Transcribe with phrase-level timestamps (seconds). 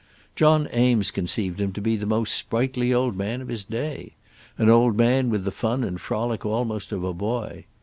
[0.35, 4.13] John Eames conceived him to be the most sprightly old man of his day,
[4.57, 7.65] an old man with the fun and frolic almost of a boy.